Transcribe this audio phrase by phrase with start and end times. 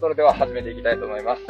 [0.00, 1.42] それでは始めていきたいと思います。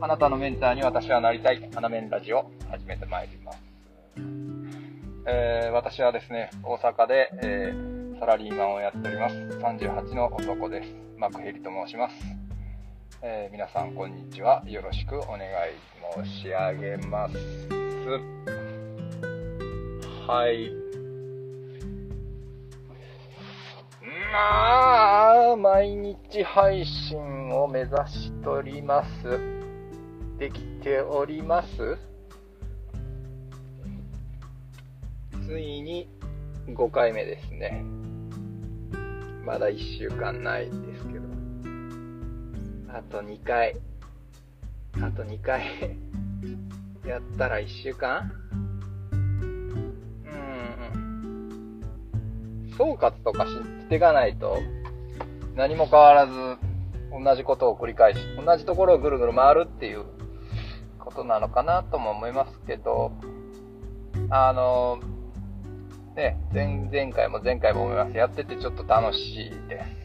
[0.00, 3.62] あなたのメンターに私はなりたい、花メンラジオ、始めてまいります。
[5.26, 9.34] えー、私はですね、大阪で、えー、サラリーマンをやっております。
[9.36, 10.94] 38の男です。
[11.18, 12.14] マクヘリと申します。
[13.20, 14.64] えー、皆さんこんにちは。
[14.66, 15.50] よろしくお願い
[16.24, 17.36] 申し上げます。
[20.26, 20.72] はい。
[24.32, 29.08] まあ、毎日配信を目指しております。
[30.38, 31.98] できております
[35.46, 36.08] ついに
[36.68, 37.84] 5回目ですね。
[39.44, 41.24] まだ1週間ないですけど。
[42.88, 43.76] あと2回。
[45.02, 45.62] あと2回
[47.06, 48.30] やったら1週間？
[49.12, 49.16] う
[50.28, 51.82] ん
[52.76, 54.58] 総括とかしていかないと、
[55.54, 56.32] 何も変わらず、
[57.12, 60.04] 同じことを繰り返し、同じところをぐるぐる回るっていう
[60.98, 63.12] ことなのかなとも思いますけど、
[64.30, 64.98] あの、
[66.16, 68.16] ね、前前回も前回も思います。
[68.16, 70.02] やっててちょっと楽しいです。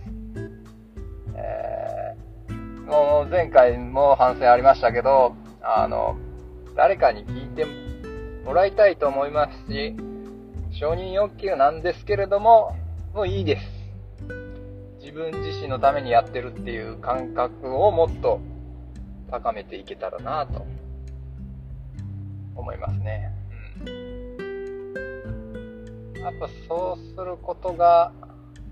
[1.36, 6.18] えー、もう前回も反省ありましたけど、あの、
[6.76, 7.66] 誰かに聞いて
[8.46, 9.96] もらいたいと思いますし、
[10.72, 12.76] 承認欲求なんですけれども、
[13.14, 13.77] もういいです。
[15.08, 18.42] 自分自身のためにやってるっていう感覚をもっと
[19.32, 20.68] 高めていけたらなと
[22.54, 23.32] 思いますね。
[26.22, 28.12] やっぱそうすることが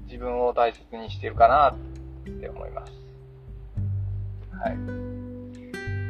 [0.07, 2.91] 自分を大切にしてるかなって思います。
[4.59, 4.75] はい。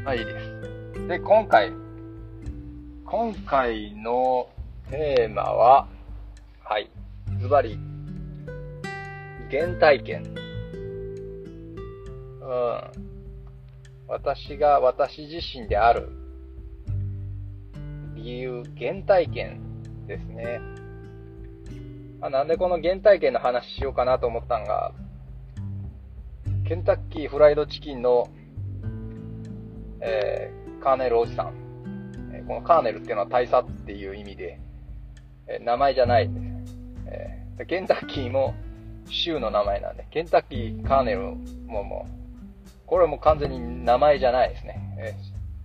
[0.05, 0.39] まあいいで
[0.95, 1.07] す。
[1.07, 1.71] で、今回、
[3.05, 4.49] 今回の
[4.89, 5.87] テーマは、
[6.63, 6.89] はい、
[7.39, 7.77] ズバリ、
[9.51, 10.23] 原体験。
[12.41, 13.15] うん。
[14.07, 16.09] 私が私自身である
[18.15, 19.59] 理由、原体験
[20.07, 20.59] ですね。
[22.19, 24.93] まあ、なんでこの原体験の話しようかなと思ったんが、
[26.67, 28.27] ケンタッキーフライドチキンの、
[30.01, 31.65] えー、カーネルおじさん。
[32.47, 34.59] このカーネルっていうのは大佐っていう意味で、
[35.47, 36.77] え名前じゃないです。
[37.07, 38.53] えー、ケンタッキーも
[39.09, 41.35] 州の名前なんで、ケンタッキーカーネル
[41.67, 44.95] ももう、これはもう完全に名前じゃないですね。
[44.99, 45.15] え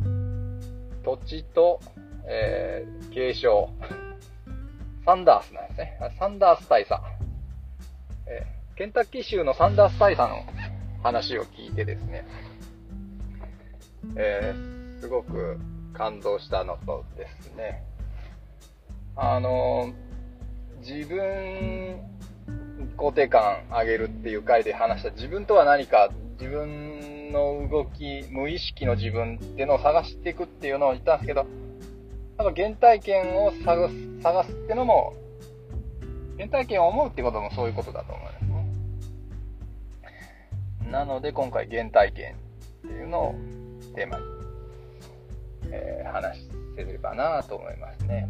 [0.02, 1.80] ー、土地と、
[2.26, 3.70] えー、継承。
[5.06, 5.98] サンダースなんですね。
[6.18, 7.00] サンダース大佐。
[8.26, 10.44] えー、ケンタッキー州のサンダース大佐の
[11.02, 12.24] 話を聞いてですね、
[14.16, 15.58] えー、すごく
[15.94, 17.82] 感動したのとですね、
[19.16, 19.92] あの、
[20.80, 22.00] 自分
[22.96, 31.46] 肯定感上げるっていう回で話した自分とは何か、自分の動き、無意識の自分っていうのを探していくっていうのを言ったんですけど、
[32.38, 35.14] なんか原体験を探す探すってのも、
[36.36, 38.44] 原体験を思うってこともそういうことだと思います
[40.84, 40.90] ね。
[40.90, 42.36] なので今回原体験っ
[42.82, 43.34] ていうのを
[43.94, 44.24] テーマに、
[45.70, 48.28] えー、話せればなと思いますね。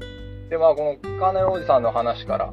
[0.00, 2.52] うんで、まあ、このカーネルおじさんの話から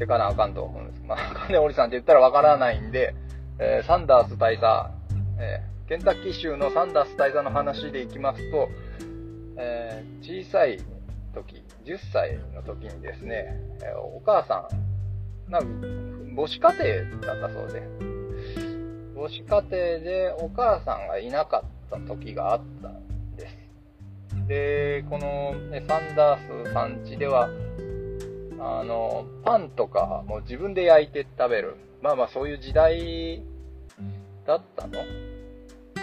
[0.00, 1.02] してかなあかんと思うんです。
[1.06, 3.14] まあ、カーネルおじさんって言ったらわからないんで、
[3.58, 4.90] えー、サンダース大佐、
[5.38, 8.70] えー、ケンタッキー州のサンダース大佐の話でいきますと、
[9.58, 10.78] えー、小さい
[11.34, 14.66] 時、10歳の時にですね、えお母さ
[15.48, 15.68] ん、なんか
[16.34, 17.82] 母子家庭だったそうで、
[19.14, 22.90] 母子家庭でお母さんがいなかった時があった
[24.48, 27.50] で、この、ね、サンダースさん家では、
[28.60, 31.76] あの、パンとかも自分で焼いて食べる。
[32.02, 33.42] まあまあそういう時代
[34.46, 35.06] だったのい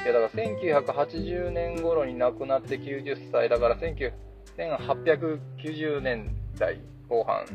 [0.06, 7.45] やだから1980年頃に亡くなって90歳だから1890年代後半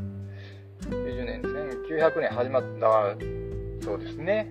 [0.80, 3.14] 90年1900年始まった
[3.84, 4.50] そうですね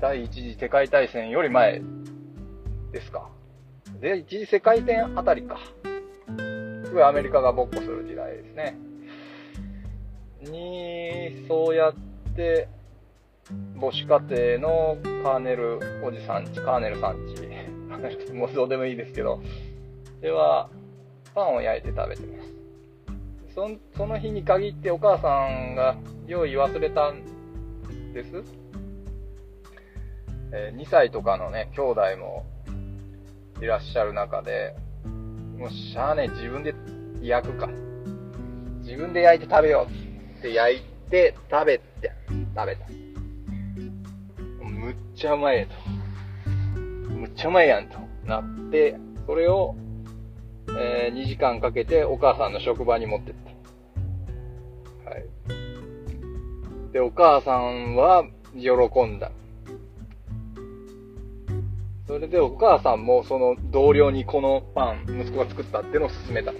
[0.00, 1.80] 第一次世界大戦より前
[2.92, 3.30] ですか
[4.00, 5.58] で、一次世界戦あたりか。
[6.84, 8.76] すごいアメリカが勃発する時代ですね。
[10.50, 11.94] に、そうやっ
[12.34, 12.68] て、
[13.80, 19.40] 母子家庭のカーネルおじさんち、カーネルさんち、もうどうでもいいですけど、
[20.20, 20.68] では、
[21.34, 22.56] パンを焼いて食べてます。
[23.54, 25.96] そその日に限ってお母さんが
[26.26, 27.22] 用意忘れたん
[28.12, 28.42] です。
[30.52, 32.44] えー、2歳とかのね、兄弟も
[33.60, 34.74] いらっしゃる中で、
[35.58, 36.74] もうしゃあね自分で
[37.22, 37.68] 焼くか。
[38.82, 40.05] 自分で焼いて食べよう
[40.36, 41.84] って焼いて食べて、
[42.54, 42.86] 食べた。
[44.62, 45.74] むっちゃうまいと。
[47.10, 49.74] むっちゃうまいやんとなって、それを、
[50.78, 53.34] えー、2時間かけてお母さんの職場に持ってっ
[55.04, 55.10] た。
[55.10, 55.24] はい。
[56.92, 58.24] で、お母さんは
[58.54, 58.70] 喜
[59.04, 59.32] んだ。
[62.06, 66.52] それでお母さんもその同僚にこのパン、息子が作ったっていうのを勧めた。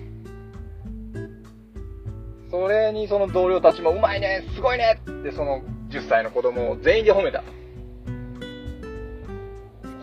[2.56, 5.60] それにその同僚たちもうまいねすごいねってその
[5.90, 7.44] 10歳の子供を全員で褒めた。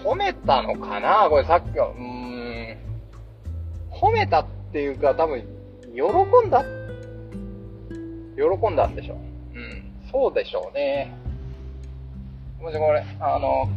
[0.03, 1.27] 褒めたのかな？
[1.29, 2.77] これさっきは、うん。
[3.89, 5.41] 褒めたっていうか多分、
[5.95, 6.01] 喜
[6.47, 6.63] んだ？
[8.35, 9.17] 喜んだんでしょう。
[9.57, 9.83] うん。
[10.11, 11.17] そうでしょうね。
[12.61, 13.67] もしこれ、あの、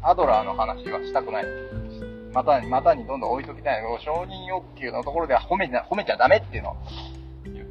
[0.00, 1.44] アドラーの話はしたくない。
[2.32, 6.76] またに、またにどんどん置いときたいの承認欲求のところでは褒め褒めちゃダメっていうの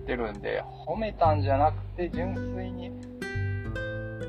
[0.04, 2.92] ってるんで、褒めたんじゃなくて、純粋に、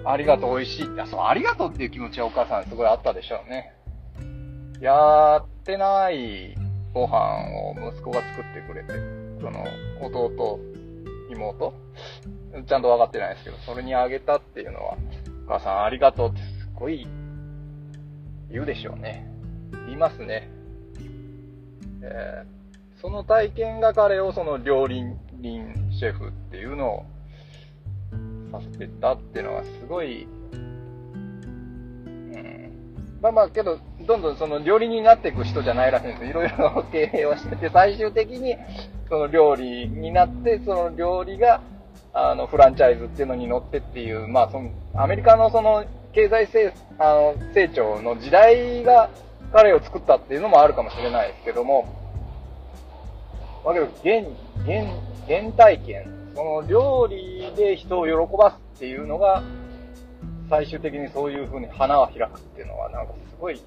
[0.04, 3.72] ありがとう、美味しいって、そう、ありがとうっていう気持ちはお母さんすごいあったでしょうね。
[4.80, 6.54] やってない
[6.92, 8.92] ご飯を息子が作ってくれて、
[9.40, 9.64] その、
[10.00, 10.60] 弟、
[11.30, 11.74] 妹？
[12.66, 14.96] ちゃんと分かってないですけど、それにあげたっていうのは、
[15.46, 17.06] お母さんありがとうってすっごい
[18.50, 19.26] 言うでしょうね。
[19.86, 20.48] 言いますね。
[22.02, 25.02] えー、その体験が彼をその料理
[25.40, 27.04] 人シェフっていうのを
[28.52, 30.48] させてたっていうのはすごい、う
[32.08, 32.70] ん。
[33.20, 36.24] まあまあけど、どんどんその料理人になっていく人じゃないらしいんです。
[36.24, 38.56] いろいろ経営をしてて、最終的に
[39.08, 41.60] その料理になって、その料理が、
[42.12, 49.10] あの、フランチャイズっていうのに乗ってっていう、まあその、アメリカのその経済成あの成長の時代が
[49.52, 51.86] 彼を作ったっていうのもあるかもしれないですけども、
[53.64, 54.28] だけど、現、
[54.64, 54.88] 現、
[55.28, 59.42] 原体験、その料理で人を喜ばすっていうのが、
[60.48, 63.60] 最終的にそういう風に花は開くっていうのは、なんかすごい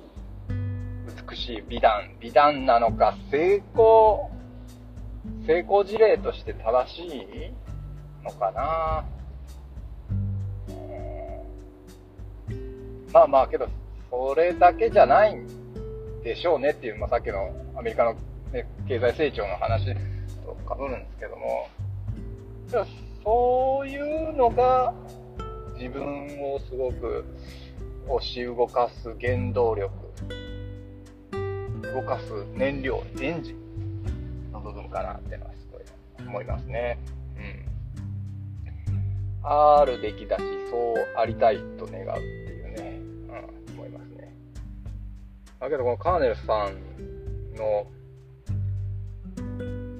[1.29, 4.31] 美しい美談、美談なのか、成功、
[5.45, 9.05] 成功事例として正しいのかな。
[13.13, 13.67] まあまあけど、
[14.09, 15.47] それだけじゃないん
[16.23, 18.13] でしょうねっていう、まあ、さっきのアメリカの、
[18.51, 19.95] ね、経済成長の話。
[20.55, 21.69] とかぶるんですけども、
[23.23, 24.93] そういうのが
[25.77, 27.25] 自分をすごく
[28.07, 29.91] 押し動かす原動力、
[31.93, 35.81] 動かす燃料、エンジンの部分かなっていうのはすごい
[36.27, 36.97] 思いますね。
[37.35, 37.67] うん。
[39.43, 42.99] あるべきだし、そうありたいと願うっていうね
[43.73, 44.33] 思いますね
[45.59, 47.87] だけどこのカーネルさんの、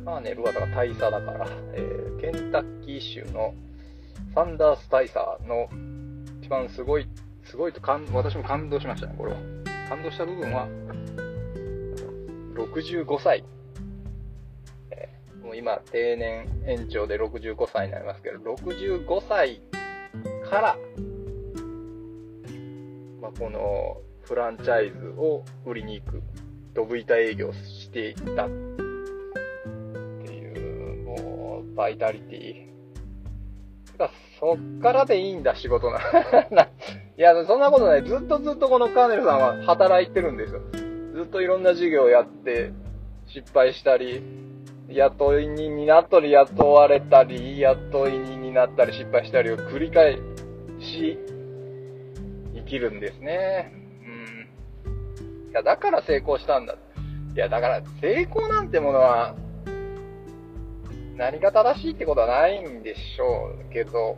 [0.07, 3.54] カーネルはだから大佐だから、えー、ケンタッキー州の
[4.33, 5.68] サンダース大佐の
[6.42, 7.09] 一番すごい、
[7.44, 9.38] すごいと感、私も感動しましたね、これは。
[9.89, 10.69] 感動した部分は、
[12.56, 13.44] 65歳。
[14.92, 19.59] えー、もう今、定年延長で65歳になりますけど、65歳
[20.50, 20.77] から、
[23.19, 26.21] まあ、この、フランチャイズを売りに行く、
[26.74, 28.86] ドブ板営業していっていう、もう、
[31.77, 32.67] バイタリティ。
[34.39, 35.99] そっからでいいんだ、仕事 な。
[35.99, 38.03] いや、そんなことない。
[38.03, 40.61] ずっとずっとこのカーネルさんは働いてるんですよ。
[41.15, 42.71] ずっといろんな事業をやって、
[43.27, 44.21] 失敗したり、
[44.89, 50.17] 雇い人になったり、雇われたり、雇い人になったり、失敗したりを繰り返
[50.79, 51.17] し、
[52.55, 53.71] 生きるんですね。
[54.05, 56.75] うんいや、だから成功したんだ。
[57.35, 59.35] いや、だから成功なんてものは、
[61.18, 64.18] 何が正しいってことはないんでしょうけど、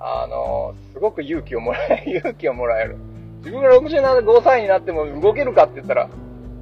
[0.00, 2.96] あの、すごく勇気をもらえる、 勇気をもらえる。
[3.38, 6.08] 自分が65歳になっても動けるかって言ったら、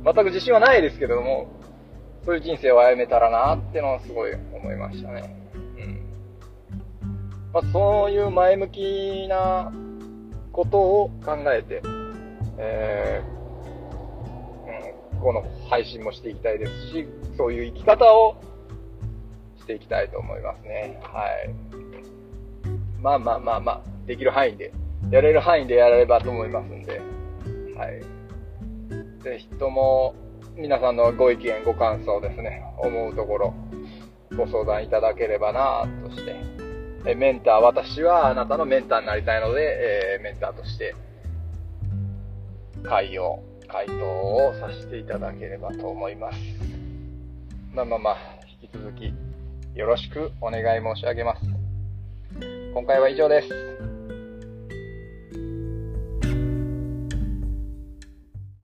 [0.05, 1.47] 全く自信はないですけども、
[2.25, 5.35] そういう人生を歩めたらなってのはすごい思いましたね。
[5.55, 6.07] うん。
[7.53, 9.73] まあ、そういう前向きな
[10.53, 11.83] ことを考えて、
[12.59, 13.43] えー
[15.23, 18.35] この配信もしていきたいですし、そういう生き方を
[19.63, 20.99] していきたいと思いますね。
[21.03, 21.51] はい。
[23.01, 24.73] まあまあまあまあ、できる範囲で、
[25.11, 27.01] やれる範囲でやれればと思いますんで、
[27.77, 28.03] はい。
[29.23, 30.15] ぜひとも、
[30.57, 33.55] 皆さんのご意見、ご感想ですね、思うところ、
[34.37, 36.37] ご相談いただければなとして、
[37.07, 40.95] えメンター、私はあなたのメンターになりたいので、えー、メンターとして、
[42.85, 46.39] 会を回答をさせていただければと思います。
[47.75, 48.17] まあまあまあ、
[48.61, 49.15] 引き続き
[49.75, 51.41] よろしくお願い申し上げます。
[52.75, 53.92] 今回は以上です。